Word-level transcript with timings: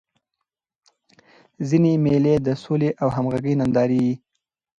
ځيني 1.67 1.93
مېلې 2.03 2.35
د 2.45 2.47
سولي 2.63 2.89
او 3.01 3.07
همږغۍ 3.15 3.53
نندارې 3.61 3.99
يي. 4.07 4.13